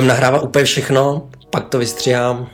[0.00, 2.48] Budeme nahrávat úplně všechno, pak to vystřihám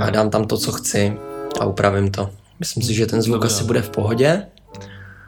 [0.00, 1.12] a dám tam to, co chci
[1.60, 2.30] a upravím to.
[2.58, 3.46] Myslím si, že ten zvuk Dobrá.
[3.46, 4.42] asi bude v pohodě.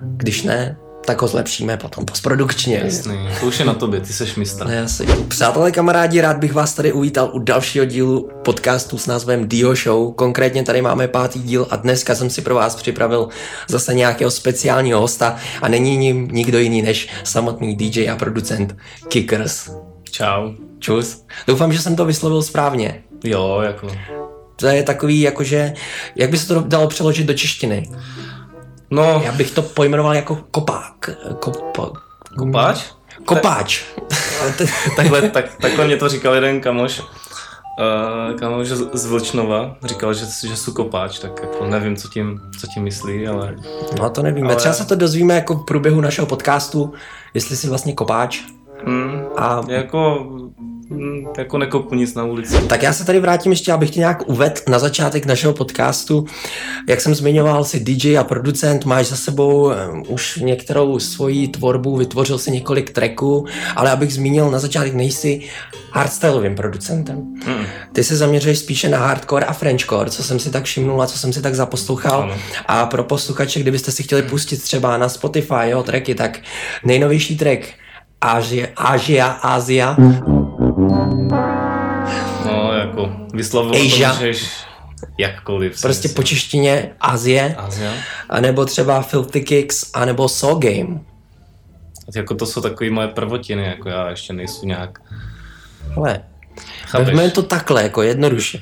[0.00, 2.80] Když ne, tak ho zlepšíme potom postprodukčně.
[2.84, 4.66] Jasný, to už je na tobě, ty seš mistr.
[4.84, 5.06] Asi.
[5.28, 10.14] Přátelé, kamarádi, rád bych vás tady uvítal u dalšího dílu podcastu s názvem Dio Show.
[10.14, 13.28] Konkrétně tady máme pátý díl a dneska jsem si pro vás připravil
[13.68, 18.76] zase nějakého speciálního hosta a není ním nikdo jiný než samotný DJ a producent
[19.08, 19.70] Kickers.
[20.10, 20.52] Čau.
[20.86, 21.24] Čus.
[21.46, 23.02] Doufám, že jsem to vyslovil správně.
[23.24, 23.88] Jo, jako,
[24.56, 25.72] To je takový, jakože,
[26.16, 27.90] jak by se to dalo přeložit do češtiny?
[28.90, 31.10] no, Já bych to pojmenoval jako kopák.
[31.40, 31.90] Kopa,
[32.38, 32.84] kopáč?
[33.24, 33.82] kopáč.
[34.96, 40.56] Takhle, tak, takhle mě to říkal jeden kamoš, uh, kamoš z Vlčnova, říkal, že, že
[40.56, 43.56] jsou kopáč, tak jako nevím, co tím, co tím myslí, ale
[44.00, 44.46] No to nevíme.
[44.48, 46.92] Ale- Třeba se to dozvíme jako v průběhu našeho podcastu,
[47.34, 48.40] jestli jsi vlastně kopáč.
[48.86, 50.26] mm, A jako,
[51.38, 52.56] jako nekopu nic na ulici.
[52.68, 56.26] tak já se tady vrátím ještě, abych tě nějak uvedl na začátek našeho podcastu.
[56.88, 61.96] Jak jsem zmiňoval, jsi DJ a producent, máš za sebou um, už některou svoji tvorbu,
[61.96, 65.40] vytvořil si několik tracků, ale abych zmínil na začátek, nejsi
[65.90, 67.16] hardstyleovým producentem.
[67.16, 67.66] Mm.
[67.92, 71.18] Ty se zaměřuješ spíše na hardcore a frenchcore, co jsem si tak všimnul a co
[71.18, 72.22] jsem si tak zaposlouchal.
[72.22, 72.34] Ano.
[72.66, 76.38] A pro posluchače, kdybyste si chtěli pustit třeba na Spotify jeho tracky, tak
[76.84, 77.60] nejnovější track
[78.20, 79.96] Asia, Asia, Asia,
[82.46, 84.66] No, jako, vyslovovat to můžeš
[85.18, 85.80] jakkoliv.
[85.82, 87.92] prostě po češtině Azie, Asia?
[88.28, 91.00] anebo třeba Filthy Kicks, anebo Soul Game.
[92.16, 94.98] Jako to jsou takové moje prvotiny, jako já ještě nejsou nějak...
[95.94, 96.22] Hele,
[96.86, 97.06] Chápeš?
[97.06, 98.60] vezmeme to takhle, jako jednoduše.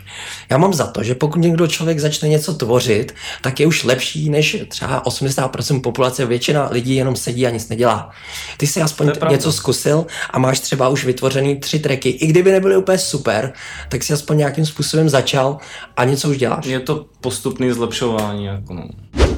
[0.51, 4.31] Já mám za to, že pokud někdo člověk začne něco tvořit, tak je už lepší
[4.31, 8.11] než třeba 80% populace, většina lidí jenom sedí a nic nedělá.
[8.57, 12.09] Ty si aspoň něco zkusil a máš třeba už vytvořený tři tracky.
[12.09, 13.53] I kdyby nebyly úplně super,
[13.89, 15.59] tak si aspoň nějakým způsobem začal
[15.97, 16.67] a něco už děláš.
[16.67, 18.89] Je to postupné zlepšování, jako no.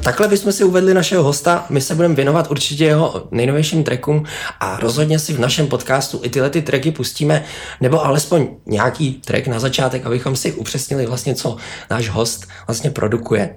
[0.07, 4.25] Takhle bychom si uvedli našeho hosta, my se budeme věnovat určitě jeho nejnovějším trackům
[4.61, 7.45] a rozhodně si v našem podcastu i tyhle ty tracky pustíme,
[7.81, 11.57] nebo alespoň nějaký track na začátek, abychom si upřesnili vlastně, co
[11.91, 13.57] náš host vlastně produkuje.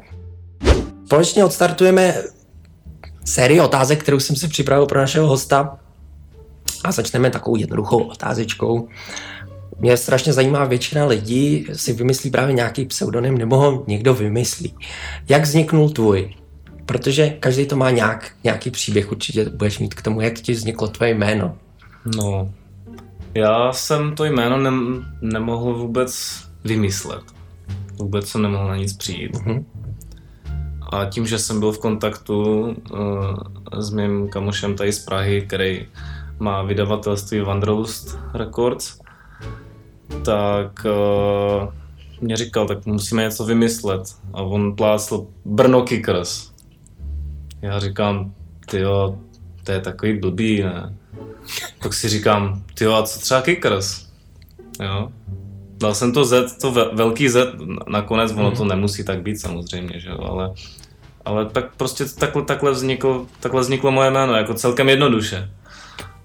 [1.06, 2.16] Společně odstartujeme
[3.25, 5.80] sérii otázek, kterou jsem si připravil pro našeho hosta
[6.84, 8.88] a začneme takovou jednoduchou otázečkou.
[9.80, 14.75] Mě strašně zajímá, většina lidí si vymyslí právě nějaký pseudonym nebo ho někdo vymyslí.
[15.30, 16.34] Jak vzniknul tvůj?
[16.86, 20.88] Protože každý to má nějak, nějaký příběh, určitě budeš mít k tomu, jak ti vzniklo
[20.88, 21.57] tvoje jméno.
[22.16, 22.53] No,
[23.35, 27.23] já jsem to jméno nem, nemohl vůbec vymyslet.
[27.94, 29.38] Vůbec jsem nemohl na nic přijít.
[29.45, 29.66] Mhm.
[30.91, 33.35] A tím, že jsem byl v kontaktu uh,
[33.78, 35.85] s mým kamošem tady z Prahy, který
[36.39, 39.00] má vydavatelství Wanderlust Records,
[40.25, 41.73] tak uh,
[42.22, 44.01] mě říkal, tak musíme něco vymyslet.
[44.34, 46.51] A on plásl Brno Kickers.
[47.62, 48.34] Já říkám,
[48.66, 49.19] tyjo,
[49.63, 50.98] to je takový blbý, ne?
[51.79, 54.05] Tak si říkám, tyjo, a co třeba Kickers?
[54.83, 55.11] Jo.
[55.77, 57.49] Dal jsem to Z, to ve- velký Z,
[57.87, 60.51] nakonec ono to nemusí tak být samozřejmě, že jo, ale,
[61.25, 65.49] ale tak prostě takhle, takhle, vzniklo, takhle vzniklo moje jméno, jako celkem jednoduše.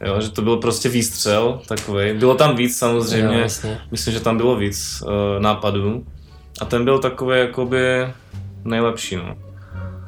[0.06, 2.12] Jo, že to byl prostě výstřel takový.
[2.12, 3.80] Bylo tam víc samozřejmě, Jo, jasně.
[3.90, 6.06] myslím, že tam bylo víc uh, nápadů.
[6.60, 8.06] A ten byl takový jakoby
[8.64, 9.36] nejlepší, no.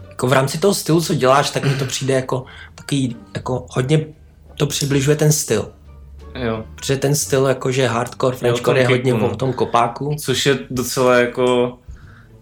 [0.09, 2.45] Jako v rámci toho stylu, co děláš, tak mi to přijde jako
[2.75, 4.07] takový, jako hodně
[4.57, 5.73] to přibližuje ten styl.
[6.35, 6.65] Jo.
[6.75, 9.31] Protože ten styl, jakože hardcore, Frenchcore je hodně no.
[9.31, 10.17] o tom kopáku.
[10.21, 11.79] Což je docela jako,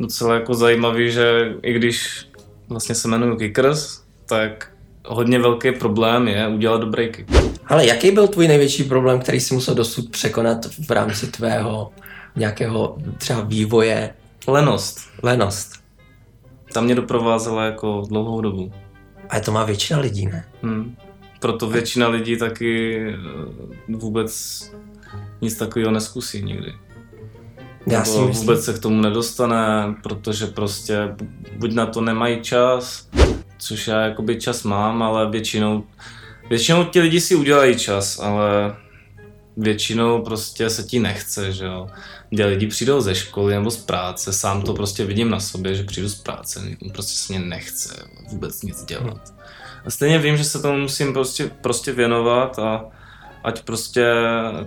[0.01, 2.29] docela jako zajímavý, že i když
[2.69, 4.71] vlastně se jmenuju Kickers, tak
[5.07, 7.31] hodně velký problém je udělat dobrý kick.
[7.67, 11.93] Ale jaký byl tvůj největší problém, který jsi musel dosud překonat v rámci tvého
[12.37, 14.15] nějakého třeba vývoje,
[14.47, 14.99] Lenost.
[15.23, 15.73] lenost?
[16.73, 18.73] Ta mě doprovázela jako dlouhou dobu.
[19.29, 20.45] A to má většina lidí, ne?
[20.63, 20.95] Hm.
[21.45, 23.17] Proto většina lidí taky eh,
[23.89, 24.63] vůbec
[25.41, 26.73] nic takového neskusí nikdy.
[27.87, 32.01] Já si Nebo myslím, vůbec se k tomu nedostane, protože prostě bu- buď na to
[32.01, 33.09] nemají čas,
[33.59, 35.85] což já jakoby čas mám, ale většinou,
[36.51, 38.77] většinou ti lidi si udělají čas, ale
[39.57, 41.89] většinou prostě se ti nechce, že jo.
[42.31, 45.85] Kde lidi přijdou ze školy nebo z práce, sám to prostě vidím na sobě, že
[45.85, 46.61] přijdu z práce,
[46.95, 49.35] prostě se mě nechce vůbec nic dělat.
[49.87, 52.85] A stejně vím, že se tomu musím prostě, prostě věnovat a
[53.45, 54.13] ať prostě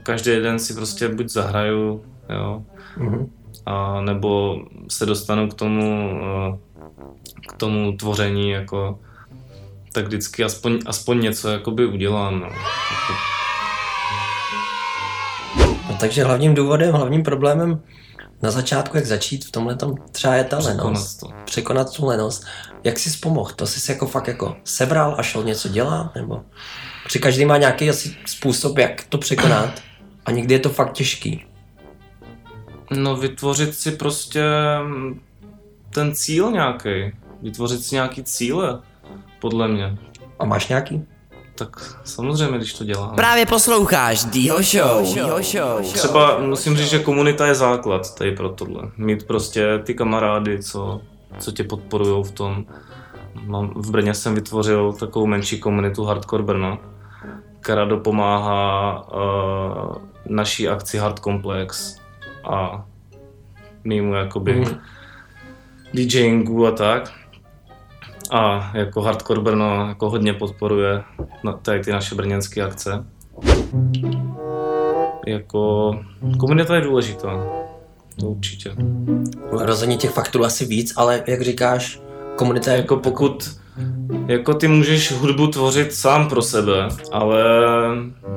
[0.03, 2.63] každý den si prostě buď zahraju, jo,
[2.97, 3.31] Mhm.
[3.65, 4.59] a nebo
[4.89, 6.57] se dostanu k tomu, eh,
[7.47, 8.99] k tomu tvoření jako
[9.93, 12.39] tak vždycky aspoň, aspoň něco jakoby udělám.
[12.39, 12.49] No.
[15.89, 17.81] No, takže hlavním důvodem, hlavním problémem
[18.41, 19.77] na začátku, jak začít v tomhle
[20.11, 21.19] třeba je ta Překonat lenost.
[21.19, 21.27] to.
[21.45, 22.45] Překonat tu lenost.
[22.83, 23.51] Jak jsi pomohl?
[23.55, 26.15] To jsi si jako fakt jako sebral a šel něco dělat?
[26.15, 26.41] Nebo?
[27.03, 29.81] Protože každý má nějaký asi způsob, jak to překonat.
[30.25, 31.45] A někdy je to fakt těžký.
[32.91, 34.43] No vytvořit si prostě
[35.89, 36.89] ten cíl nějaký.
[37.41, 38.81] Vytvořit si nějaký cíle,
[39.39, 39.97] podle mě.
[40.39, 41.05] A máš nějaký?
[41.57, 43.15] Tak samozřejmě, když to dělám.
[43.15, 45.06] Právě posloucháš Dýho Show.
[45.44, 45.81] Show.
[45.94, 48.81] Třeba musím říct, že komunita je základ tady pro tohle.
[48.98, 51.01] Mít prostě ty kamarády, co,
[51.39, 52.65] co tě podporují v tom.
[53.45, 56.77] Mám, v Brně jsem vytvořil takovou menší komunitu Hardcore Brno,
[57.59, 59.95] která dopomáhá uh,
[60.25, 61.98] naší akci Hard Complex
[62.50, 62.86] a
[63.83, 64.80] mýmu jakoby Mhm.
[65.94, 67.12] DJingu a tak.
[68.31, 71.03] A jako Hardcore Brno jako hodně podporuje
[71.62, 73.06] tady ty naše brněnské akce
[75.27, 75.91] jako
[76.39, 77.44] komunita je důležitá.
[78.19, 78.75] To určitě.
[79.51, 82.01] Rozhodně těch faktorů asi víc, ale jak říkáš,
[82.35, 83.57] komunita je Jako pokud
[84.27, 87.44] jako ty můžeš hudbu tvořit sám pro sebe, ale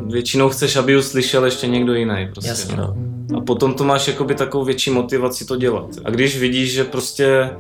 [0.06, 2.28] většinou chceš, aby ji slyšel ještě někdo jiný.
[2.32, 2.96] Prostě, Jasně, no.
[3.36, 5.86] A potom to máš jakoby takovou větší motivaci to dělat.
[6.04, 7.50] A když vidíš, že prostě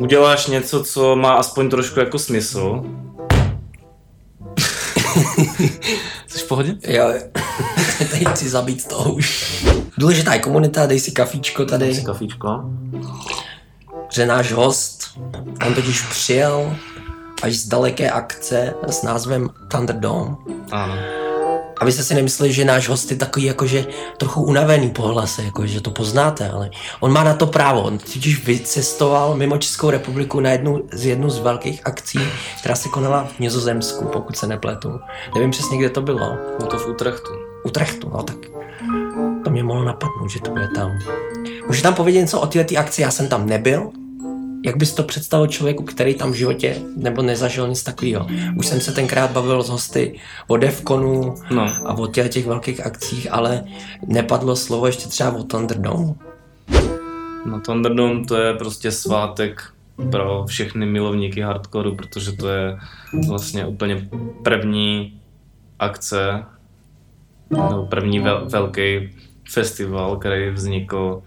[0.00, 2.82] uděláš něco, co má aspoň trošku jako smysl.
[6.26, 6.74] Jsi v pohodě?
[6.86, 7.12] Jo,
[8.10, 9.64] tady chci zabít toho už.
[9.98, 12.48] Důležitá je komunita, dej si kafíčko tady, Kafíčko.
[14.12, 15.18] že náš host,
[15.66, 16.76] on totiž přijel
[17.42, 20.36] až z daleké akce s názvem Thunderdome.
[20.70, 20.94] Ano.
[21.80, 23.86] Abyste si nemysleli, že náš host je takový jakože
[24.16, 27.82] trochu unavený po hlase, jako, že to poznáte, ale on má na to právo.
[27.82, 32.20] On totiž vycestoval mimo Českou republiku na jednu z jednu z velkých akcí,
[32.60, 35.00] která se konala v Nizozemsku, pokud se nepletu.
[35.34, 36.36] Nevím přesně, kde to bylo.
[36.58, 37.30] Bylo to v Utrechtu.
[37.64, 38.36] Utrechtu, no tak
[39.44, 40.98] to mě mohlo napadnout, že to bude tam.
[41.66, 43.90] Můžu tam povědět něco o této akci, já jsem tam nebyl.
[44.64, 48.26] Jak bys to představil člověku, který tam v životě nebo nezažil nic takového?
[48.56, 51.62] Už jsem se tenkrát bavil s hosty o Defconu No.
[51.86, 53.64] a o těch, těch velkých akcích, ale
[54.06, 56.14] nepadlo slovo ještě třeba o Thunderdome.
[57.46, 59.62] No Thunderdome to je prostě svátek
[60.10, 62.78] pro všechny milovníky hardcoreu, protože to je
[63.28, 64.08] vlastně úplně
[64.42, 65.20] první
[65.78, 66.44] akce,
[67.50, 69.10] nebo první vel, velký
[69.50, 71.22] festival, který vznikl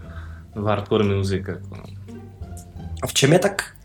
[0.54, 1.42] v hardcore music.
[1.48, 1.76] Jako.
[3.04, 3.76] A v čem je tak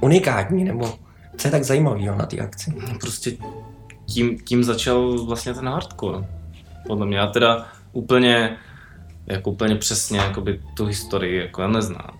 [0.00, 0.94] unikátní, nebo
[1.36, 2.74] co je tak zajímavého na té akci?
[2.92, 3.32] No prostě
[4.06, 6.18] tím, tím začal vlastně ten hardcore.
[6.86, 7.16] Podle mě.
[7.16, 8.56] Já teda úplně,
[9.26, 12.18] jako úplně přesně jakoby tu historii jako já neznám.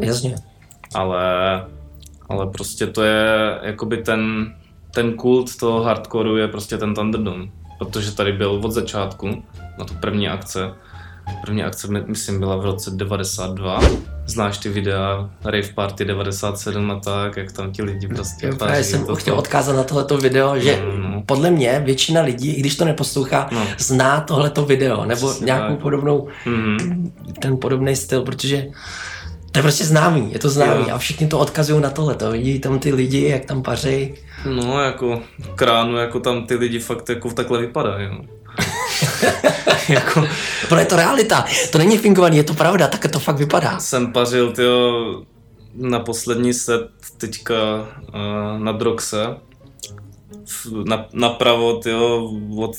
[0.00, 0.34] Jasně.
[0.94, 1.24] ale,
[2.28, 4.54] ale prostě to je jakoby ten,
[4.90, 7.48] ten kult toho hardcoreu je prostě ten Thunderdome,
[7.78, 9.42] protože tady byl od začátku
[9.78, 10.74] na tu první akce.
[11.40, 13.80] První akce, my- myslím, byla v roce 92.
[14.26, 18.84] Znáš ty videa Rave Party 97 a tak, jak tam ti lidi prostě Jo, Právě
[18.84, 19.16] jsem toto.
[19.16, 21.22] chtěl odkázat na tohleto video, že No, no.
[21.26, 23.66] podle mě většina lidí, i když to neposlouchá, No.
[23.78, 25.82] zná tohleto video, nebo Přesně nějakou tak.
[25.82, 27.12] podobnou, Mhm.
[27.38, 28.66] ten podobný styl, protože
[29.52, 30.94] to je prostě známý, je to známý Jo.
[30.94, 32.30] a všichni to odkazují na tohleto.
[32.30, 34.14] Vidí tam ty lidi, jak tam paří.
[34.50, 38.08] No, jako v kránu, jako tam ty lidi fakt jako takhle vypadají.
[38.10, 38.24] No.
[39.88, 40.24] jako,
[40.68, 43.78] Pro je to realita, to není fingovaný, je to pravda, tak to fakt vypadá.
[43.80, 45.22] jsem pařil tyjo,
[45.74, 46.88] na poslední set
[47.18, 47.54] teďka
[48.08, 49.18] uh, na Droxe.
[50.46, 52.70] V- Na, napravo tyjo, od,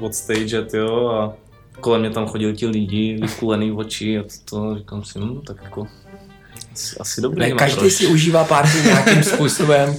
[0.00, 1.32] od stage tyjo, a
[1.80, 5.56] kolem mě tam chodili ti lidi, vykulený oči a to, to říkám si, hm, tak
[5.62, 5.86] jako
[6.72, 7.40] asi, asi dobrý.
[7.40, 7.92] Ne, každý proč?
[7.92, 9.96] si užívá party nějakým způsobem.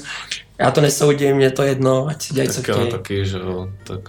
[0.60, 2.92] Já to nesoudím, je to jedno, ať si dělají, co tak jo, chtějí.
[2.92, 4.00] taky, že jo, tak.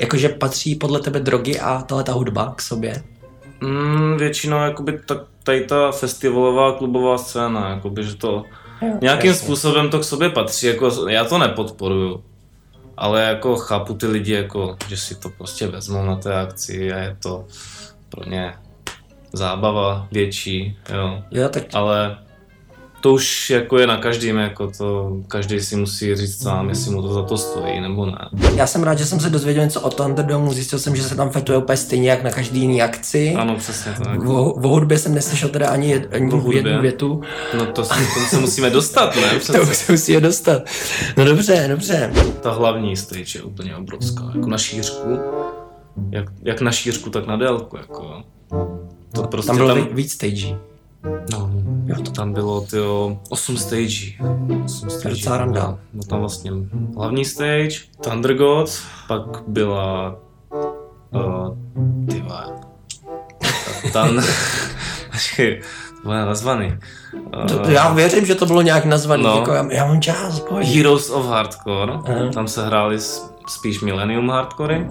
[0.00, 3.02] Jakože patří podle tebe drogy a tahle ta hudba k sobě.
[3.60, 8.44] Mm, většinou jakoby ta, tady ta festivalová klubová scéna, jakoby, že to
[8.82, 9.44] Jo, nějakým jasně.
[9.46, 12.24] způsobem to k sobě patří, jako já to nepodporuju,
[12.96, 16.98] ale jako chápu ty lidi, jako, že si to prostě vezmou na té akci a
[16.98, 17.44] je to
[18.08, 18.54] pro ně
[19.32, 22.18] zábava větší, jo, Jo, tak ale
[23.04, 27.02] to už jako je na každým, jako to každý si musí říct sám, jestli mu
[27.02, 28.18] to za to stojí nebo ne.
[28.56, 31.30] já jsem rád, že jsem se dozvěděl něco o Thunderdomu, zjistil jsem, že se tam
[31.30, 33.34] fetuje úplně stejně jak na každý jiný akci.
[33.34, 34.20] Ano, přesně tak.
[34.26, 36.58] O, o hudbě jsem neslyšel teda ani, jed, ani O hudbě?
[36.58, 37.20] jednu větu.
[37.58, 39.22] No to, si- k tomu se musíme dostat, ne?
[39.46, 39.74] To Přece.
[39.74, 40.62] se musí dostat.
[41.16, 42.12] No dobře, dobře.
[42.40, 45.18] Ta hlavní stage je úplně obrovská, jako na šířku,
[46.10, 48.22] jak, jak na šířku, tak na délku, jako.
[49.14, 49.88] To prostě Tam bylo tam...
[49.92, 50.56] víc stagí.
[51.32, 51.50] No,
[51.86, 54.18] Jo, to- tam bylo tyjo, 8 stagí.
[54.64, 55.14] 8 stagí.
[55.14, 55.78] docela randa.
[55.92, 56.50] Byl tam vlastně
[56.96, 57.70] hlavní stage,
[58.00, 58.70] Thunder God,
[59.08, 60.16] pak byla
[61.12, 61.56] uh,
[62.08, 62.24] ty
[63.92, 64.22] Tan...
[65.12, 65.60] Počkej,
[66.02, 66.76] to bylo nazvaný.
[67.48, 69.36] To, já věřím, že to bylo nějak nazvaný, No.
[69.38, 70.68] jako já, já mám čas, pojď.
[70.68, 72.30] Heroes of Hardcore, Aha.
[72.34, 72.98] tam se hráli
[73.48, 74.88] spíš Millennium Hardcore.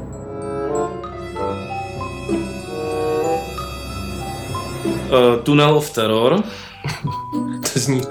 [5.14, 6.44] Uh, Tunnel of Terror.
[7.74, 8.02] To zní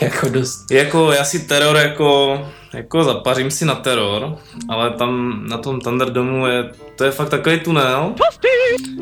[0.00, 0.70] jako dost.
[0.70, 2.40] Jako já si teror jako,
[2.72, 4.36] jako zapařím si na teror,
[4.68, 8.14] ale tam na tom Thunderdomu je, to je fakt takový tunel.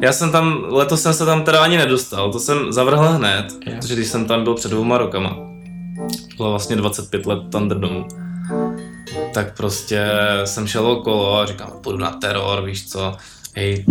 [0.01, 3.47] Já jsem tam, letos jsem se tam teda ani nedostal, to jsem zavrhl hned,
[3.81, 5.37] protože když jsem tam byl před dvouma rokama.
[6.37, 8.09] Bylo vlastně 25 let Thunderdomu.
[9.35, 10.11] Tak prostě
[10.45, 13.17] jsem šel okolo a říkám, půjdu na teror, víš co.
[13.57, 13.85] Hej,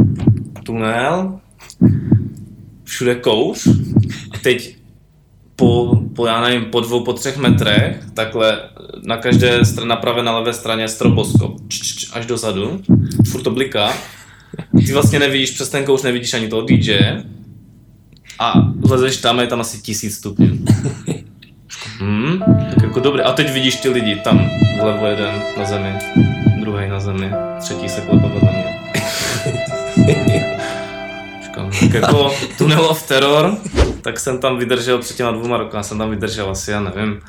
[0.63, 1.39] tunel,
[2.89, 3.67] všude kouř.
[4.31, 4.75] A teď
[5.55, 8.59] po, po, já nevím, po dvou, po třech metrech, takhle
[9.03, 12.81] na každé straně, na pravé, na levé straně stroboskop, č, č, č, až dozadu,
[13.29, 13.93] furt to bliká.
[14.85, 16.97] Ty vlastně nevidíš, přes ten kouř nevidíš ani toho DJ
[18.39, 20.57] a vlezeš tam a je tam asi tisíc stupňů.
[21.99, 23.23] Hmm, tak jako dobré.
[23.23, 24.49] A teď vidíš ty lidi, tam
[24.81, 25.93] vlevo jeden na zemi,
[26.61, 28.65] druhý na zemi, třetí se klepe vedle mě.
[31.71, 33.57] Říkám, tak jako Tunnel of Terror,
[34.01, 37.21] tak jsem tam vydržel před těma dvouma rokama, jsem tam vydržel asi, já nevím,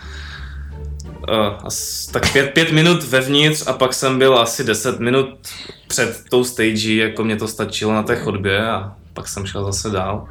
[1.28, 5.28] uh, as, tak pět, pět minut vevnitř a pak jsem byl asi deset minut
[5.88, 9.90] před tou stage, jako mě to stačilo na té chodbě a pak jsem šel zase
[9.90, 10.28] dál.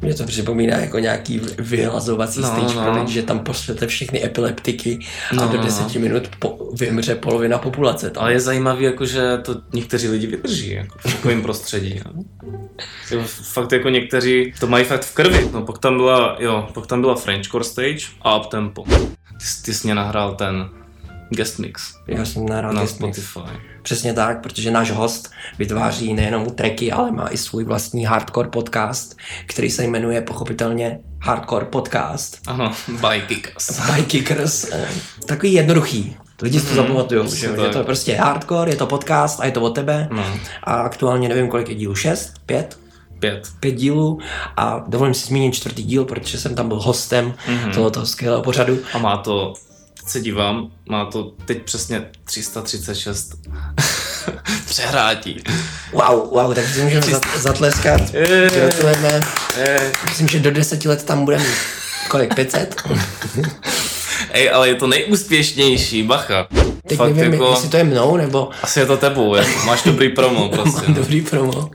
[0.00, 2.82] Mě to připomíná jako nějaký vyhlazovací No, stage no.
[2.84, 4.98] projekt, že tam pošlete všechny epileptiky
[5.30, 8.10] a No, do no, 10 minut po, vymře polovina populace.
[8.10, 8.22] Tam.
[8.22, 12.00] Ale je zajímavý, jako, že to někteří lidi vydrží jako v takovém prostředí.
[12.06, 12.22] No.
[13.10, 15.50] Jako Fakt jako někteří to mají fakt v krvi.
[15.52, 18.84] No, pak tam byla, jo, pak tam byla Frenchcore stage a Uptempo.
[18.84, 20.68] Ty, jsi- ty jsi mě nahrál ten
[21.32, 22.86] guest mix Já jsem nahrál na.
[22.86, 23.40] Spotify.
[23.82, 29.16] Přesně tak, protože náš host vytváří nejenom tracky, ale má i svůj vlastní hardcore podcast,
[29.46, 32.38] který se jmenuje pochopitelně Hardcore Podcast.
[32.46, 33.90] Ano, by Kikas.
[33.96, 34.72] By Kickers.
[34.72, 34.88] eh,
[35.26, 36.16] Takový jednoduchý.
[36.42, 37.72] Lidi si to zapamatujou, přesně že tak.
[37.72, 40.08] to je prostě hardcore, je to podcast a je to o tebe.
[40.12, 40.24] No,
[40.64, 42.78] A aktuálně nevím, kolik je dílů, šest, pět?
[43.18, 43.48] pět.
[43.60, 44.18] pět dílů
[44.56, 47.74] a dovolím si zmínit čtvrtý díl, protože jsem tam byl hostem mm-hmm.
[47.74, 48.78] tohoto skvělého pořadu.
[48.94, 49.54] A má to,
[50.06, 53.34] se dívám, má to teď přesně 336
[54.66, 55.42] přehrátí.
[55.92, 58.14] Wow, wow, tak si můžeme zat- zatleskat.
[58.14, 58.50] Je.
[58.54, 59.20] Gratulujeme.
[59.58, 59.92] Je.
[60.08, 61.54] Myslím, že do deseti let tam budeme mít
[62.08, 62.82] kolik, 500?
[64.30, 66.46] Ej, ale je to nejúspěšnější, bacha.
[66.88, 69.82] Teď Fakt nevím, jako, jestli to je mnou, nebo asi je to tebou, jako, máš
[69.82, 70.82] dobrý promo prostě.
[70.86, 71.70] mám dobrý promo.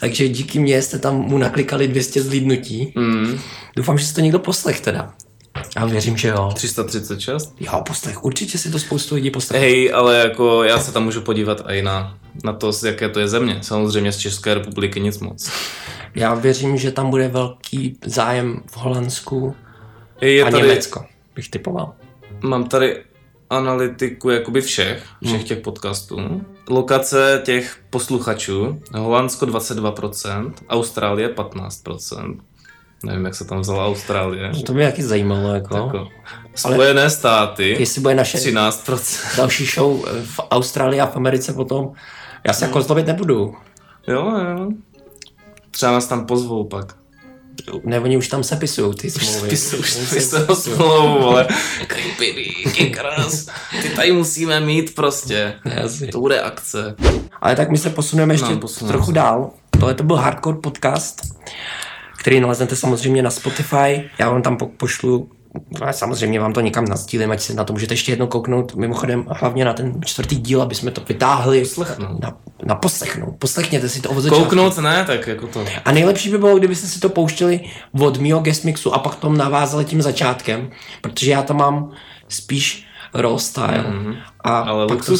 [0.00, 2.92] Takže díky mně jste tam mu naklikali 200 zlídnutí.
[2.96, 3.40] Mm,
[3.76, 5.14] Doufám, že si to někdo poslech teda.
[5.76, 6.50] Já věřím, že jo.
[6.54, 7.54] 336?
[7.60, 9.60] Jo, poslech, určitě si to spoustu lidí poslech.
[9.60, 13.20] Hej, ale jako já se tam můžu podívat i na, na to, z jaké to
[13.20, 13.58] je země.
[13.62, 15.50] Samozřejmě z České republiky nic moc.
[16.14, 19.56] Já věřím, že tam bude velký zájem v Holandsku
[20.20, 21.04] Hej, je a tady, Německo,
[21.34, 21.92] bych typoval.
[22.42, 23.02] mám tady
[23.50, 26.44] analytiku jakoby všech, všech těch podcastů.
[26.68, 32.38] Lokace těch posluchačů, Holandsko 22%, Austrálie 15%.
[33.04, 34.50] Nevím, jak se tam vzala Austrálie.
[34.66, 35.76] To by taky zajímalo, jako.
[35.76, 36.08] Jako,
[36.54, 39.18] Spojené státy Jestli bude naše 13%.
[39.36, 41.92] další show v Austrálii a v Americe potom,
[42.46, 43.54] já se jako zlobit nebudu.
[44.08, 44.68] Jo, jo.
[45.70, 46.94] Třeba nás tam pozvou pak.
[47.84, 49.48] Ne, oni už tam sepisují ty smlouvy.
[49.52, 51.46] Už Oni spis se- toho smlouvu, ale
[51.86, 53.46] creepy, kikras.
[53.82, 55.54] Ty tady musíme mít prostě.
[55.64, 56.06] Jasně.
[56.08, 56.94] To bude akce.
[57.40, 59.12] Ale tak my se posuneme ještě No, posuneme trochu se.
[59.12, 59.50] dál.
[59.70, 61.22] Tohle to byl Hardcore podcast,
[62.20, 64.10] který naleznete samozřejmě na Spotify.
[64.18, 65.30] Já vám tam po- pošlu
[65.82, 68.74] a samozřejmě vám to někam nastílím, ať si na to můžete ještě jednou kouknout.
[68.74, 71.60] Mimochodem hlavně na ten čtvrtý díl, aby jsme to vytáhli.
[71.60, 72.20] Poslechnout.
[72.20, 73.34] Na, na poslechnout.
[73.38, 74.44] Poslechněte si to od začátku.
[74.44, 75.64] Kouknout ne, tak jako to.
[75.84, 77.60] A nejlepší by bylo, kdybyste si to pouštěli
[78.00, 81.90] od mýho guest mixu a pak tom navázali tím začátkem, protože já tam mám
[82.28, 83.84] spíš raw style.
[83.90, 85.12] Mm, a Ale pak to.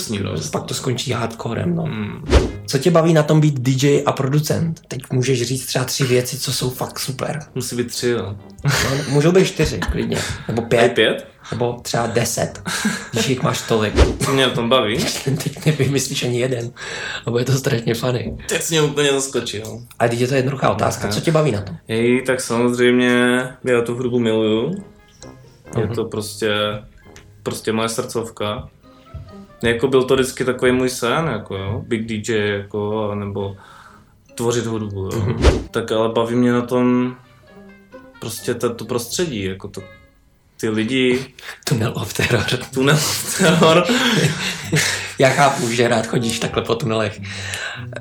[0.53, 1.87] Pak to skončí hardcorem, no.
[1.87, 2.25] Mm.
[2.67, 4.81] Co tě baví na tom být DJ a producent?
[4.89, 7.41] Teď můžeš říct třeba tři věci, co jsou fakt super.
[7.55, 8.37] Musí být tři, jo.
[8.65, 10.19] No, můžou být čtyři, klidně.
[10.49, 10.81] Nebo Pět?
[10.81, 11.31] pět, pět?
[11.51, 12.63] nebo třeba deset,
[13.13, 13.95] když jich máš tolik.
[14.25, 15.05] Co mě na tom baví?
[15.25, 16.71] Teď nevymyslíš ani jeden,
[17.27, 18.37] nebo je to strašně funny.
[18.49, 19.83] Teď jsi mě úplně zaskočil.
[19.99, 21.77] A teď je to jednoduchá otázka, co tě baví na tom?
[21.89, 24.85] Hej, tak samozřejmě já tu hudbu miluju.
[25.81, 26.51] Je to prostě,
[27.43, 28.69] prostě moje srdcovka.
[29.63, 33.57] Jako byl to vždycky takový můj sen, jako jo, big DJ, jako, nebo
[34.35, 35.35] tvořit hudbu, jo.
[35.71, 37.17] Tak ale baví mě na tom
[38.21, 39.83] prostě to, to prostředí, jako to,
[40.61, 42.45] ty lidi, Tunel of Terror.
[42.75, 42.99] tunel
[43.39, 43.85] teror,
[45.21, 47.21] Já chápu, že rád chodíš takhle po tunelech.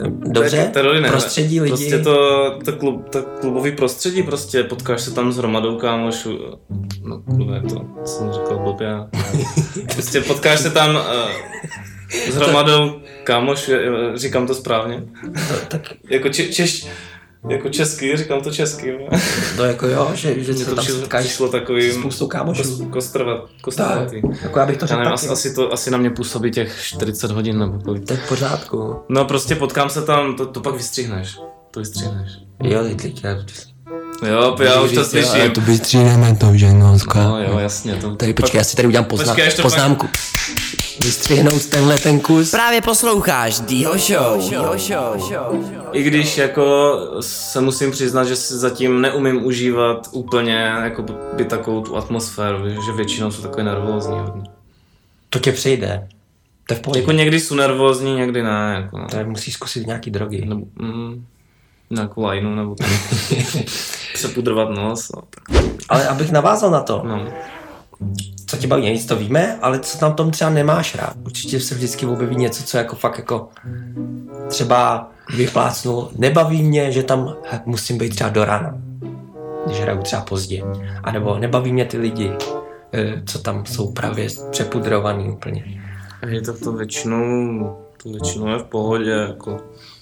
[0.10, 0.72] Dobře,
[1.02, 1.72] ne, prostředí lidí.
[1.72, 6.40] Prostě to, to, klub, to klubový prostředí, prostě potkáš se tam s hromadou kámošů,
[7.04, 8.90] no kurva, to jsem říkal blbě.
[9.94, 11.02] Prostě potkáš se tam uh,
[12.30, 13.72] s hromadou kámošů,
[14.16, 15.04] říkám to správně,
[15.48, 16.88] To, tak jako če, češ,
[17.50, 18.98] jako česky, říkám to česky.
[19.58, 22.86] to jako jo, že, že to tam setkáš přišlo takový s spoustou kámošů.
[22.86, 24.22] kostrvat, Tak, kostrvatý.
[24.42, 27.32] jako já bych to řekl nevím, asi, asi, to, asi na mě působí těch 40
[27.32, 28.06] hodin nebo kolik.
[28.06, 28.96] To je v pořádku.
[29.10, 31.40] No prostě potkám se tam, to, to pak vystřihneš.
[31.72, 32.32] To vystřihneš.
[32.64, 33.38] Jo, teď já...
[34.28, 35.52] Jo, já už to slyším.
[35.52, 37.96] to vystříhneme to, že no, No jo, jasně.
[37.96, 39.34] To, Tady počkej, já si tady udělám pozná...
[39.34, 40.08] Počkej, poznámku.
[41.04, 42.52] Vystřihnout tenhle ten kus.
[42.52, 44.50] Právě posloucháš Dýho Show.
[44.50, 45.66] Dýho Show.
[45.92, 51.82] I když jako se musím přiznat, že si zatím neumím užívat úplně jako by takovou
[51.82, 54.44] tu atmosféru, že většinou jsou takový nervózní hodně.
[55.30, 56.08] To tě přejde.
[56.68, 57.00] To je v pohodě.
[57.00, 58.74] Jako někdy jsou nervózní, někdy ne.
[58.82, 59.08] Jako, no.
[59.08, 60.46] To je, musíš zkusit nějaký drogy.
[60.46, 61.26] nebo, mm,
[61.90, 62.90] nějakou lajnu, nebo tam
[64.14, 65.12] přepudrovat nos.
[65.16, 67.28] No, tak, Ale abych navázal na to, no.
[68.50, 71.14] Co tě baví, nic to víme, ale co tam tom třeba nemáš rád.
[71.26, 73.50] Určitě se vždycky objeví něco, co jako fakt jako
[74.48, 76.10] třeba vyplácnul.
[76.16, 78.78] Nebaví mě, že tam musím být třeba do rána,
[79.66, 80.64] když hraju třeba pozdě.
[81.04, 82.32] A nebo nebaví mě ty lidi,
[82.94, 85.64] eh, co tam jsou právě přepudrovaný úplně.
[86.22, 89.58] Hej, tak to většinou, to většinou je v pohodě, jako.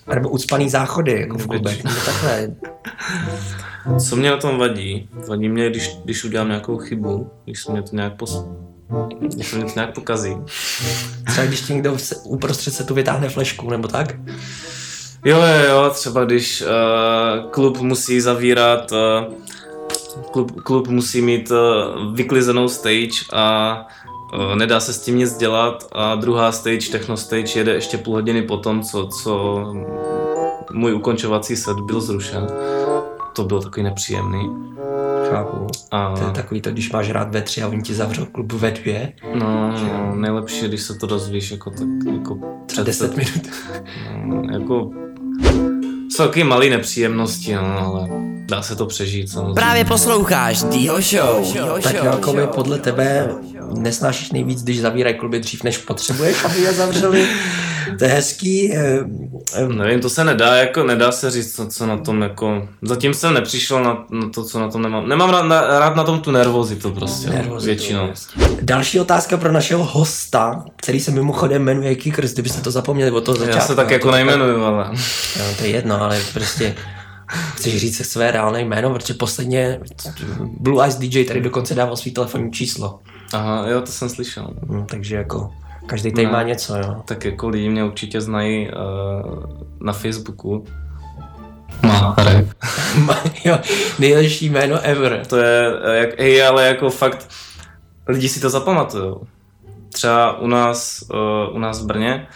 [0.07, 1.83] A nebo ucpaný záchody, jako v klubech.
[1.83, 2.49] Nebo takhle.
[4.10, 5.10] Co mě na tom vadí?
[5.27, 8.46] Vadí mě, když, když udělám nějakou chybu, když se mě to nějak pos...
[9.20, 10.38] když se mě to nějak pokazí.
[11.27, 14.15] Třeba když ti někdo se, uprostřed se tu vytáhne flešku, nebo tak.
[15.26, 19.34] Jo, jo, jo, třeba když uh, klub musí zavírat, uh,
[20.32, 21.58] klub, klub musí mít uh,
[22.15, 23.78] vyklizenou stage a
[24.34, 28.13] uh, nedá se s tím nic dělat a druhá stage, techno stage, jede ještě půl
[28.13, 29.65] hodiny potom, co, co
[30.71, 32.47] můj ukončovací set byl zrušen.
[33.38, 34.50] To bylo takový nepříjemný.
[35.30, 35.67] Chápu.
[35.91, 38.54] A, To je takový to, když máš rád ve tři a oni ti zavřou klub
[38.54, 43.47] ve dvě, no, no, nejlepší když se to dozvíš jako tak, jako třeba 10 minut.
[44.26, 44.91] No, jako
[46.12, 48.10] jsou taky malé nepříjemnosti, no, ale
[48.45, 49.54] dá se to přežít samozřejmě.
[49.54, 51.54] Právě posloucháš Dýho Show.
[51.84, 53.30] Tak jako by podle tebe
[53.78, 57.28] nesnášíš nejvíc, když zavírají kluby dřív, než potřebuješ, aby je zavřeli.
[57.99, 58.73] To je hezký.
[58.75, 58.99] eh,
[59.55, 63.13] eh, Nevím, to se nedá, jako nedá se říct, co, co na tom jako, zatím
[63.13, 65.10] jsem nepřišel na, na to, co na tom nemám.
[65.10, 68.10] Nemám rád na, rád na tom tu nervozitu prostě, nervozitu, většinou.
[68.62, 73.38] Další otázka pro našeho hosta, který se mimochodem jmenuje Kickers, kdybyste to zapomněli od toho
[73.38, 73.57] začátku.
[73.60, 74.89] Já se tak no, jako nejmenuju, ale
[75.39, 76.75] No, to je jedno, ale prostě
[77.55, 79.79] chceš říct své reálné jméno, protože posledně
[80.60, 82.99] Blue Eyes DJ tady dokonce dával svý telefonní číslo.
[83.33, 84.53] aha, jo, to jsem slyšel.
[84.69, 85.51] Hm, takže jako
[85.88, 86.32] každý tady Ne.
[86.32, 87.02] má něco, jo.
[87.06, 89.43] Tak jako lidi mě určitě znají uh,
[89.80, 90.65] na Facebooku.
[91.84, 92.58] Marek.
[93.45, 93.60] jo,
[94.00, 95.26] nejlepší jméno ever.
[95.26, 97.30] To je, eh, jak, hej, ale jako fakt,
[98.08, 99.21] lidi si to zapamatujou.
[99.93, 102.28] Třeba u nás, uh, u nás v Brně,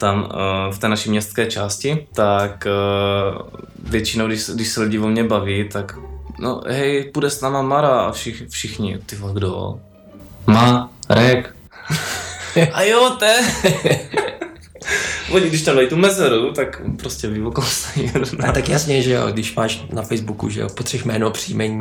[0.00, 3.48] tam uh, v té naší městské části, tak uh,
[3.90, 5.98] většinou, když, když se lidi o mě baví, tak
[6.38, 9.80] no hej, půjde s náma Mara a všich, všichni, ty vole, kdo?
[10.46, 11.56] Marek.
[12.72, 13.36] a jo, te.
[15.30, 18.12] Oni, když tam dají tu mezeru, tak prostě vyvokousají.
[18.48, 21.80] A tak jasně, že jo, když máš na Facebooku, že jo, potřebuješ jméno, příjmení,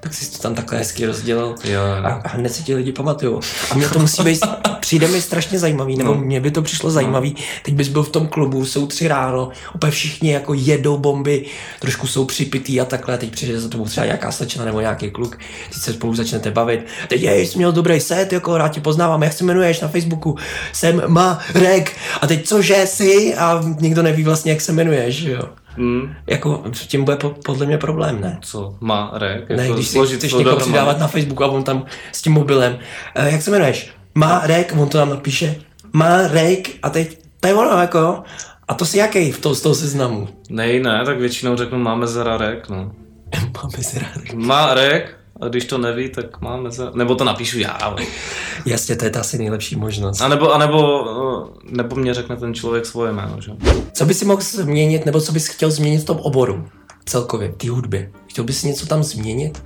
[0.00, 1.54] tak si to tam takhle hezky rozdělil.
[1.64, 3.40] Jo, A, a hned si ti lidi pamatujou.
[3.70, 4.40] A mě to musí být,
[4.82, 6.20] přijde mi strašně zajímavý, nebo No.
[6.20, 7.36] mně by to přišlo zajímavý.
[7.62, 11.44] Teď bys byl v tom klubu, jsou tři ráno, úplně všichni jako jedou bomby,
[11.80, 15.38] trošku jsou připitý a takhle, teď přijde za tebou třeba nějaká slečna nebo nějaký kluk,
[15.72, 16.86] teď se spolu začnete bavit.
[17.08, 20.36] Teď jej, jsi měl dobrý set, jako rád tě poznávám, jak se jmenuješ na Facebooku,
[20.72, 21.92] jsem Marek.
[22.20, 23.34] A teď cože jsi?
[23.34, 25.42] A nikdo neví vlastně, jak se jmenuješ, jo.
[25.76, 28.38] Hmm, Jako s tím bude po, podle mě problém, ne?
[28.42, 28.74] co?
[28.80, 29.48] Marek?
[29.48, 32.78] Ne, Jako když si chceš někoho přidávat na Facebooku a on tam s tím mobilem,
[33.14, 33.90] e, jak se jmenuješ?
[34.14, 35.56] Marek, on to tam napíše,
[35.92, 38.22] Marek a teď, to je ono, jako,
[38.68, 40.28] a to si jaký v to, z toho seznamu?
[40.50, 42.92] Nej, ne, tak většinou řeknu máme zerarek, no.
[43.62, 44.34] Máme si rád.
[44.34, 46.96] Marek, a když to neví, tak máme zerarek.
[46.96, 48.02] Nebo to napíšu já, ale.
[48.66, 50.20] Jasně, to je ta asi nejlepší možnost.
[50.20, 53.52] A nebo, a nebo, eh, nebo mě řekne ten člověk svoje jméno, že?
[53.92, 56.68] Co bys si mohl změnit, nebo co bys chtěl změnit v tom oboru?
[57.04, 58.12] Celkově, v té hudbě.
[58.26, 59.62] Chtěl bys si něco tam změnit?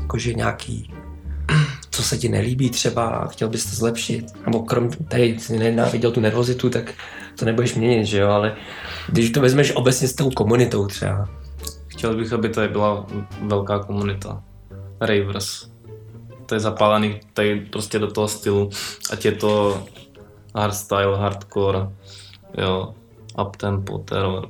[0.00, 0.92] Jakože nějaký,
[1.96, 4.26] co se ti nelíbí třeba, a chtěl bys to zlepšit?
[4.46, 6.94] Nebo krom, tady jsi nenáviděl tu nervozitu, tak
[7.38, 8.28] to nebudeš měnit, že jo?
[8.28, 8.56] Ale
[9.08, 11.28] když to vezmeš obecně s tou komunitou třeba.
[11.86, 13.06] Chtěl bych, aby tady byla
[13.42, 14.42] velká komunita.
[15.00, 15.70] Ravers.
[16.46, 18.70] To je zapálený tady prostě do toho stylu.
[19.10, 19.82] Ať je to
[20.54, 21.78] hardstyle, hardcore,
[22.58, 22.94] jo,
[23.46, 24.48] uptempo, terror.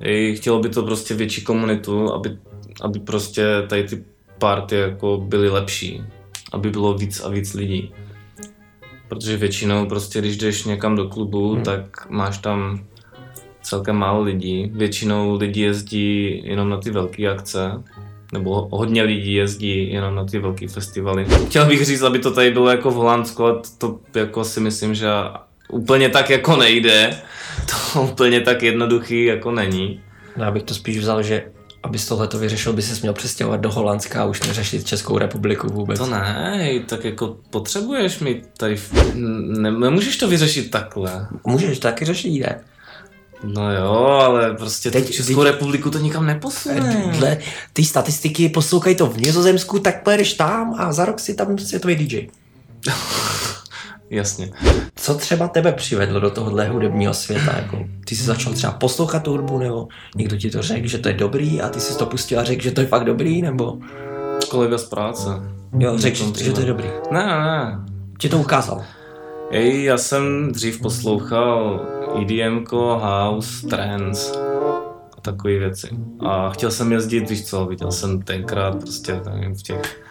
[0.00, 2.38] I chtělo by to prostě větší komunitu, aby,
[2.80, 4.04] aby prostě tady ty
[4.38, 6.02] party jako byly lepší.
[6.52, 7.92] Aby bylo víc a víc lidí.
[9.08, 11.62] Protože většinou prostě, když jdeš někam do klubu, hmm.
[11.62, 12.84] tak máš tam
[13.62, 14.70] celkem málo lidí.
[14.74, 17.82] Většinou lidi jezdí jenom na ty velké akce,
[18.32, 21.26] nebo hodně lidí jezdí jenom na ty velké festivaly.
[21.46, 24.94] Chtěl bych říct, aby to tady bylo jako v Holandsku, ale to jako si myslím,
[24.94, 25.08] že
[25.70, 27.16] úplně tak jako nejde.
[27.92, 30.00] To úplně tak jednoduchý jako není.
[30.36, 31.44] No, já bych to spíš vzal, že
[31.88, 35.68] abys tohle to vyřešil, by se měl přestěhovat do Holandska a už neřešit Českou republiku
[35.68, 35.98] vůbec.
[35.98, 38.80] To ne, tak jako potřebuješ mít tady,
[39.14, 41.26] ne, nemůžeš to vyřešit takhle.
[41.46, 42.60] Můžeš taky řešit, ne?
[43.44, 47.12] No jo, ale prostě Teď, Českou teď, republiku to nikam neposune.
[47.18, 47.38] Dle
[47.72, 51.96] ty statistiky poslouchají to v Nizozemsku, tak pojedeš tam a za rok si tam světový
[51.96, 52.26] DJ.
[54.10, 54.50] Jasně.
[54.94, 57.56] Co třeba tebe přivedlo do tohohle hudebního světa?
[57.56, 61.08] Jako, ty jsi začal třeba poslouchat tu hudbu, nebo někdo ti to řekl, že to
[61.08, 63.78] je dobrý a ty jsi to pustil a řekl, že to je fakt dobrý, nebo?
[64.50, 65.28] Kolega z práce.
[65.78, 66.88] Jo, řekl, že, že to je dobrý.
[67.10, 67.78] Ne, ne.
[68.18, 68.84] Ti to ukázal?
[69.50, 71.80] Ej, já jsem dřív poslouchal
[72.22, 74.32] EDM, house, trance
[75.18, 75.88] a takové věci.
[76.26, 80.07] A chtěl jsem jezdit, víš co, viděl jsem tenkrát prostě nevím, v těch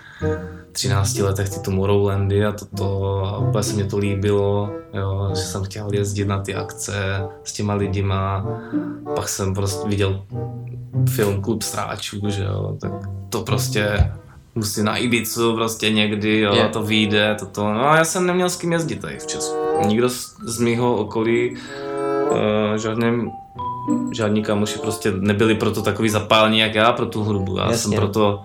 [0.72, 5.64] 13 letech ty Tomorrowlandy a toto a úplně se mě to líbilo, jo, že jsem
[5.64, 8.46] chtěl jezdit na ty akce s těma lidima.
[9.16, 10.26] Pak jsem prostě viděl
[11.10, 12.92] film Klub stráčů, že jo, tak
[13.30, 14.12] to prostě
[14.56, 16.72] musí na Ibicu prostě někdy, jo, yeah.
[16.72, 17.74] to vyjde, toto.
[17.74, 19.56] No a já jsem neměl s kým jezdit tady v Česku.
[19.86, 21.56] Nikdo z, z mýho okolí,
[22.32, 23.32] uh, žádný,
[24.12, 27.58] žádní kamoši prostě nebyli proto takový zapálení jak já pro tu hudbu.
[27.58, 27.78] Já Jasně.
[27.78, 28.42] jsem proto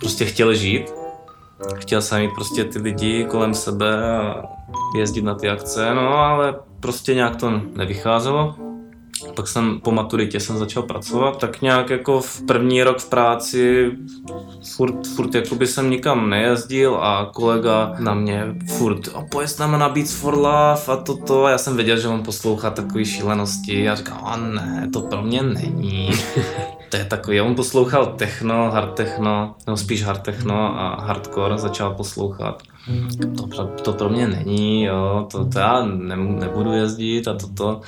[0.00, 0.92] prostě chtěl žít.
[1.74, 4.42] Chtěl jsem mít prostě ty lidi kolem sebe a
[4.96, 8.54] jezdit na ty akce, no ale prostě nějak to nevycházelo.
[9.34, 13.92] Pak jsem po maturitě jsem začal pracovat, tak nějak jako v první rok v práci
[14.76, 19.78] furt, furt jakoby jsem nikam nejezdil a kolega na mě furt a pojď s náma
[19.78, 21.44] na Beats for Love a toto.
[21.44, 23.88] A já jsem věděl, že on poslouchá takové šílenosti.
[23.88, 26.10] A říkal, a ne, to pro mě není.
[26.88, 31.94] to je takový, on poslouchal techno, hard techno, nebo spíš hard techno a hardcore začal
[31.94, 32.62] poslouchat
[33.56, 37.80] to, to pro mě není, jo, to, to já ne, nebudu jezdit a toto.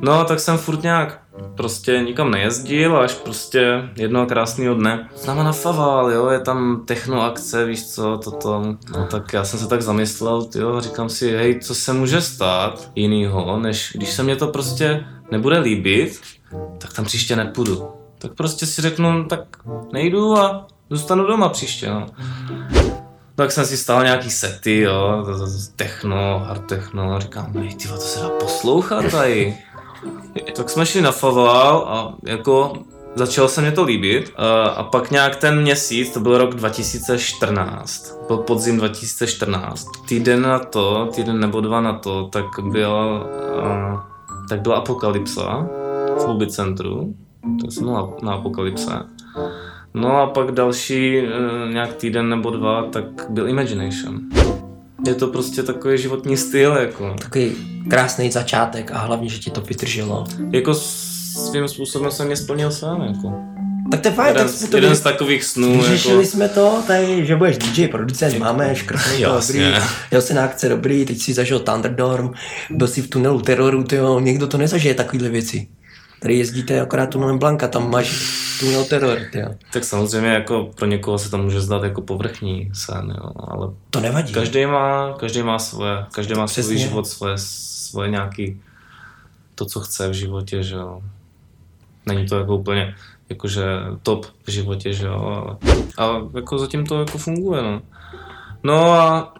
[0.00, 1.22] No, tak jsem furt nějak
[1.54, 7.22] prostě nikam nejezdil, až prostě jednoho krásného dne s náma nafaval, jo, je tam techno
[7.22, 8.76] akce, víš co, toto.
[8.92, 12.90] No tak já jsem se tak zamyslel, jo, říkám si, hej, co se může stát
[12.94, 16.20] jinýho, než když se mě to prostě nebude líbit,
[16.78, 17.95] tak tam příště nepůjdu.
[18.18, 19.40] Tak prostě si řeknu, tak
[19.92, 22.06] nejdu a zůstanu doma příště, no
[23.36, 25.26] tak jsem si stál nějaký sety, jo,
[25.76, 29.56] techno, hard techno, říkám, hej, ty to se dá poslouchat tady.
[30.56, 32.72] tak jsme šli na Faval a jako
[33.14, 34.32] začalo se mě to líbit
[34.76, 41.08] a pak nějak ten měsíc, to byl rok 2014, byl podzim 2014, týden na to,
[41.14, 43.26] týden nebo dva na to, tak byl,
[44.48, 45.66] tak byla Apokalypsa
[46.18, 47.14] v Hobby centru,
[47.60, 48.92] to jsem na, na Apokalypse.
[49.94, 51.22] No a pak další e,
[51.72, 54.20] nějak týden nebo dva, tak byl Imagination.
[55.06, 57.14] Je to prostě takový životní styl, jako.
[57.20, 57.52] Takový
[57.90, 60.24] krásný začátek a hlavně, že ti to vydrželo.
[60.50, 63.32] Jako svým způsobem jsem mě splnil sám, jako.
[63.90, 65.82] Tak to je fajn, jeden, tak jsme to jeden z takových snů.
[65.82, 66.28] Vyřešili jako...
[66.28, 69.60] jsme to, tady, že budeš DJ, producent, jako, máme, škrtný dobrý,
[70.10, 72.30] jel si na akce dobrý, teď si zažil Thunderdorm,
[72.70, 75.68] byl si v tunelu teroru, tyjo, někdo to nezažije takovýhle věci.
[76.26, 79.18] Tady jezdíte akorát tunelem Blanka, tam máš tunel teror.
[79.34, 79.48] Jo.
[79.72, 84.00] Tak samozřejmě jako pro někoho se to může zdát jako povrchní sen, jo, ale to
[84.00, 84.32] nevadí.
[84.32, 86.62] Každý má, každý má svoje, každý má Přesně.
[86.62, 88.60] svůj život, svoje, svoje nějaký
[89.54, 91.02] to, co chce v životě, že jo.
[92.06, 92.94] Není to jako úplně
[93.28, 93.64] jakože
[94.02, 95.56] top v životě, že jo, ale,
[95.96, 97.82] ale jako zatím to jako funguje, no.
[98.62, 99.34] No a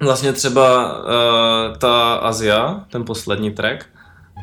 [0.00, 3.86] vlastně třeba uh, ta Azia, ten poslední track,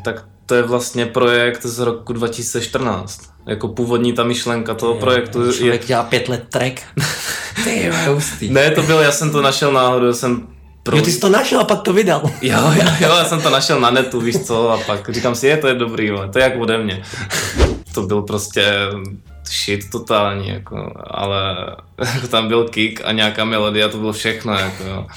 [0.03, 3.21] tak to je vlastně projekt z roku 2014.
[3.47, 5.87] Jako původní ta myšlenka toho je, projektu člověk je...
[5.87, 6.81] dělá pět let track.
[7.63, 8.49] Ty hustý.
[8.49, 10.47] Ne, to bylo, já jsem to našel náhodou, jsem
[10.83, 10.97] pro...
[10.97, 12.21] Jo, ty jsi to našel a pak to vydal.
[12.41, 15.47] Jo, jo, jo, já jsem to našel na netu, víš co, a pak říkám si,
[15.47, 17.03] je, to je dobrý, ale to je jak ode mě.
[17.93, 18.73] To byl prostě
[19.45, 21.55] shit totální, jako, ale
[22.29, 25.07] tam byl kick a nějaká melodie a to bylo všechno, jako, jo.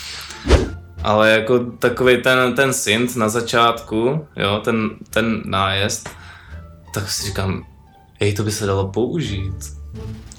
[1.02, 6.08] Ale jako takový ten, ten synth na začátku, jo, ten, ten nájezd,
[6.94, 7.66] tak si říkám,
[8.20, 9.54] hej, to by se dalo použít.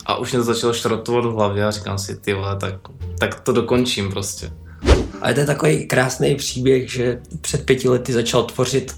[0.06, 2.74] A už mě to začalo šrotovat v hlavě a říkám si, ty vole, tak,
[3.20, 4.52] tak to dokončím prostě.
[5.22, 8.96] Ale to je takový krásný příběh, že před pěti lety začal tvořit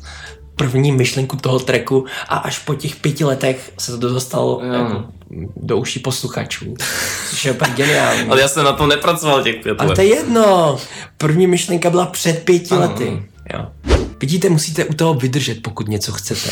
[0.55, 4.73] první myšlenku toho tracku a až po těch pěti letech se to dostalo Jo.
[4.73, 5.05] jako
[5.55, 6.73] do uší posluchačů.
[7.29, 8.29] Což je úplně geniální.
[8.29, 9.95] Ale já jsem na tom nepracoval těch pět Ale let.
[9.95, 10.77] to je jedno.
[11.17, 12.81] První myšlenka byla před pěti Ano.
[12.81, 13.23] lety.
[13.53, 13.65] Jo.
[14.19, 16.49] Vidíte, musíte u toho vydržet, pokud něco chcete.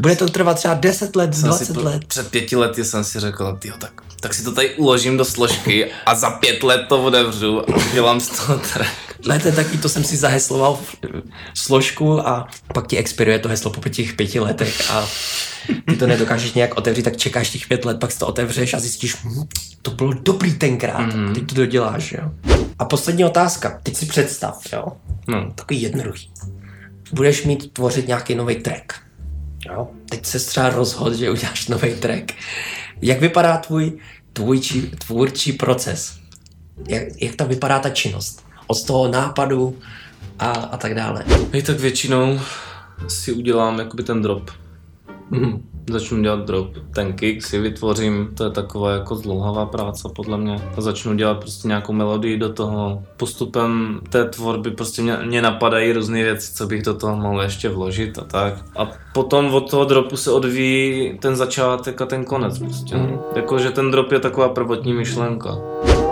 [0.00, 2.04] Bude to trvat třeba 10 let, Jsem 20 si po- let.
[2.04, 5.90] Před pěti lety jsem si řekl, tyjo, tak, tak si to tady uložím do složky
[6.06, 8.90] a za pět let to otevřu a udělám z toho track.
[9.26, 10.96] Lete taky, to jsem si zahesloval v
[11.54, 15.08] složku a pak ti expiruje to heslo po těch pěti letech a
[15.88, 18.80] ty to nedokážeš nějak otevřít, tak čekáš těch pět let, pak si to otevřeš a
[18.80, 19.42] zjistíš, hm,
[19.82, 21.34] to bylo dobrý tenkrát, mm-hmm.
[21.34, 22.30] teď to doděláš, jo.
[22.78, 24.86] A poslední otázka, teď si představ, jo,
[25.28, 26.30] No, takový jednoduchý.
[27.12, 28.92] Budeš mít tvořit nějaký nový track.
[29.70, 29.88] Jo?
[30.08, 32.32] Teď se třeba rozhod, že uděláš nový track.
[33.02, 33.98] Jak vypadá tvůj
[34.32, 36.18] tvůjčí, tvůrčí proces?
[36.88, 38.44] Jak, jak tam vypadá ta činnost?
[38.66, 39.78] Od toho nápadu
[40.38, 41.24] a, a tak dále.
[41.52, 42.40] Hej, tak většinou
[43.08, 44.50] si udělám jakoby ten drop.
[45.30, 45.62] Mhm.
[45.90, 46.68] Začnu dělat drop.
[46.94, 50.60] Ten kick si vytvořím, to je taková jako zdlouhavá práce podle mě.
[50.76, 53.02] A začnu dělat prostě nějakou melodii do toho.
[53.16, 57.68] Postupem té tvorby prostě mě, mě napadají různé věci, co bych do toho mohl ještě
[57.68, 58.54] vložit a tak.
[58.76, 62.96] A potom od toho dropu se odvíjí ten začátek a ten konec prostě.
[62.96, 63.18] Mhm.
[63.36, 65.58] Jakože ten drop je taková prvotní myšlenka.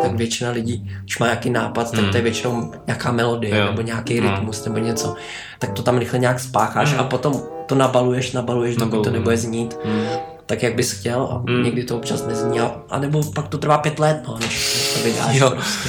[0.08, 3.64] Tak většina lidí, když má nějaký nápad, tak to je většinou nějaká melodie Jo.
[3.66, 4.30] nebo nějaký No.
[4.30, 5.14] rytmus nebo něco.
[5.58, 9.76] Tak to tam rychle nějak spácháš a potom to nabaluješ, nabaluješ, dokud to nebude znít.
[9.84, 10.06] Mm.
[10.46, 11.62] tak, jak bys chtěl a Mm.
[11.64, 14.94] někdy to občas nezní a, a nebo pak to trvá pět let, no, než, než
[14.94, 15.50] to vydáš Jo.
[15.50, 15.88] prostě.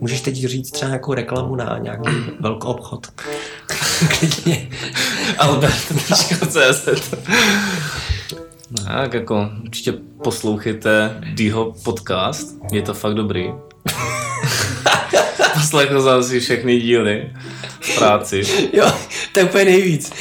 [0.00, 3.06] Můžeš teď říct třeba nějakou reklamu na nějaký velký obchod.
[4.18, 4.68] Klidně.
[5.38, 6.88] Albert.cz
[8.86, 9.92] Tak jako určitě
[10.24, 13.52] poslouchejte Dýho podcast, je to fakt dobrý.
[15.54, 17.30] Poslechl jsem si všechny díly
[17.80, 18.42] v práci.
[18.72, 18.92] Jo,
[19.32, 20.12] to je úplně nejvíc.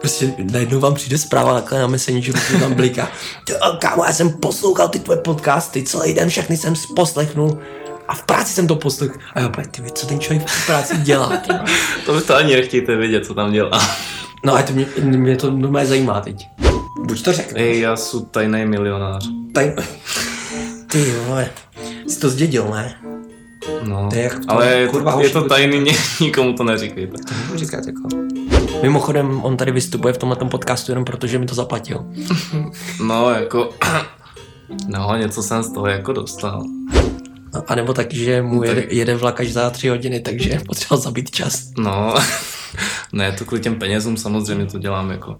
[0.00, 3.10] Prostě najednou vám přijde zpráva takhle na Messengeru, který tam bliká.
[3.48, 7.58] Jo, kámo, já jsem poslouchal ty tvoje podcasty, celý den všechny jsem poslechnul.
[8.08, 9.18] A v práci jsem to poslechl.
[9.34, 11.32] A já úplně, ty, co ten člověk v práci dělá?
[12.06, 13.96] To vy to ani nechtějte vědět, co tam dělá.
[14.44, 16.46] No a to mě, mě to normálně zajímá teď.
[17.08, 17.60] Buď to řekne.
[17.60, 19.28] Ej, já jsem tajný milionář.
[19.52, 19.74] Tady...
[20.86, 21.50] Ty vole,
[22.08, 22.94] jsi to zdědil, ne?
[23.82, 26.52] No, To je jak to- ale je kurva, to, je to to- tajný, ni- nikomu
[26.52, 27.16] to neříkejte.
[27.44, 28.02] Můžu říkat jako.
[28.82, 32.04] Mimochodem, on tady vystupuje v tomhle podcastu jenom proto, že mi to zaplatil.
[33.02, 33.70] No, jako...
[34.88, 36.62] No, něco jsem z toho jako dostal.
[37.68, 41.30] A nebo taky, že mu jede, jede vlak až za tři hodiny, takže potřeboval zabít
[41.30, 41.62] čas.
[41.78, 42.14] No,
[43.12, 45.36] ne, to kvůli těm penězům samozřejmě to dělám jako.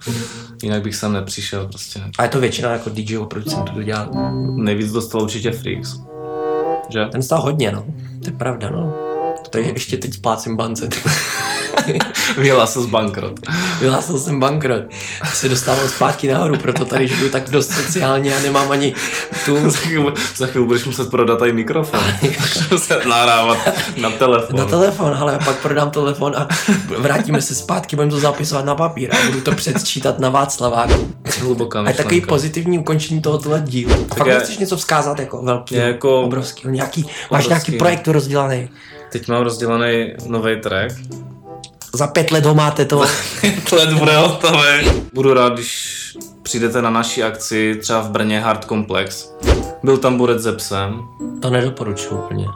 [0.63, 2.03] Jinak bych sem nepřišel prostě.
[2.19, 4.09] A je to většina jako DJů, producentů to dělá.
[4.57, 6.01] Nejvíc dostal určitě Freaks.
[6.89, 7.07] Že?
[7.13, 7.85] Ten stál hodně, no.
[8.25, 8.95] To je pravda, no.
[9.51, 10.89] To je ještě teď splácím bance.
[12.39, 13.33] Vyhlásil z bankrot.
[13.81, 14.83] Vyhlásil jsem bankrot.
[15.35, 18.95] Se dostával zpátky nahoru, proto tady žiju tak dost sociálně a nemám ani
[19.45, 22.01] tu Za chvíli, za chvíli budeš muset prodat i mikrofon.
[22.71, 23.59] Muset nahrávat
[24.01, 24.57] na telefon.
[24.57, 26.49] na telefon, ale pak prodám telefon a
[26.99, 31.13] vrátíme se zpátky, budeme to zapisovat na papír a budu to předčítat na Václaváku.
[31.41, 32.29] Hluboká A je takový myšlenka.
[32.35, 34.07] pozitivní ukončení tohoto dílu.
[34.11, 37.49] A fakt nechceš něco vzkázat jako velký, jako- obrovský, nějaký, máš obrovský.
[37.49, 38.69] nějaký projekt rozdělaný.
[39.13, 40.95] Teď mám rozdělený nový track.
[41.95, 43.05] Za pět let ho máte to.
[43.73, 44.91] Let bude hotový.
[45.15, 45.99] Budu rád, když
[46.43, 49.33] přijdete na naší akci, třeba v Brně Hard Complex.
[49.83, 51.03] Byl tam Borec ze psem.
[51.43, 52.47] To nedoporučuji úplně.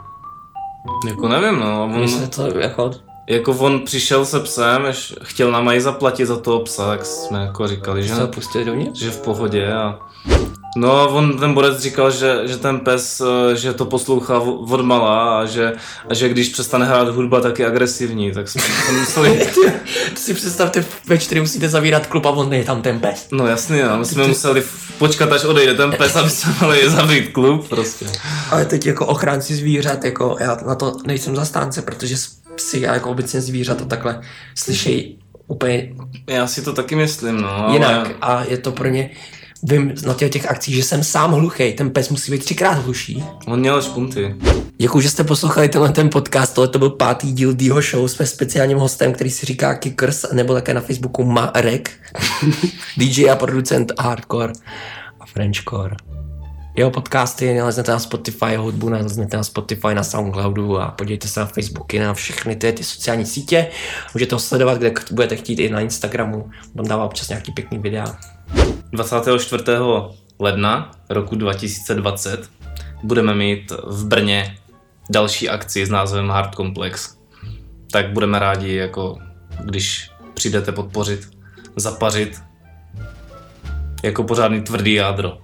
[1.07, 1.91] Jako nevím, no.
[1.95, 2.91] On, se to jako...
[3.27, 7.39] jako on přišel se psem, až chtěl nám i zaplatit za toho psa, tak jsme
[7.39, 8.13] jako říkali, že,
[8.93, 9.99] že v pohodě a
[10.75, 14.81] No a on, ten borec říkal, že, že ten pes, eh, že to poslouchá od
[14.81, 15.73] mala a že,
[16.09, 19.47] a že když přestane hrát hudba, tak je agresivní, tak jsme se museli...
[20.13, 23.27] To si představte, ve čtyři musíte zavírat klub a on je tam ten pes.
[23.31, 24.63] No jasně, no, my jsme museli
[24.97, 28.05] počkat, až odejde ten pes, aby jsme mohli zavřít klub prostě.
[28.51, 32.15] Ale teď jako ochránci zvířat, jako já na to nejsem zastánce, protože
[32.55, 34.21] psy a jako obecně zvířata takhle
[34.55, 35.93] slyšejí úplně
[36.27, 37.57] Já si to taky myslím, no.
[37.57, 39.09] ale- jinak a je to pro ně,
[39.63, 43.23] vím na těch, těch akcích, že jsem sám hluchý, ten pes musí být třikrát hluší.
[43.47, 44.35] On měl špunty.
[44.77, 48.25] Děkuji, že jste poslouchali tenhle ten podcast, tohle to byl pátý díl Dýho Show, jsme
[48.25, 51.91] speciálním hostem, který si říká Kickers, nebo také na Facebooku Marek,
[52.97, 54.53] DJ a producent hardcore
[55.19, 55.95] a Frenchcore.
[56.75, 61.45] Jeho podcasty naleznete na Spotify, hudbu naleznete na Spotify, na Soundcloudu a podívejte se na
[61.45, 63.67] Facebooky, na všechny ty, ty sociální sítě.
[64.13, 68.17] Můžete ho sledovat, kde budete chtít i na Instagramu, tam dává občas nějaký pěkný videa.
[68.91, 69.63] 24.
[70.39, 72.49] ledna roku 2020
[73.03, 74.57] budeme mít v Brně
[75.09, 77.17] další akci s názvem Hard Complex.
[77.91, 79.17] Tak budeme rádi, jako
[79.63, 81.37] když přijdete podpořit,
[81.75, 82.41] zapařit
[84.03, 85.37] jako pořádný tvrdý jádro.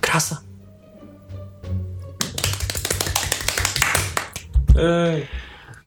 [0.00, 0.42] Krása.
[4.76, 5.41] Ej.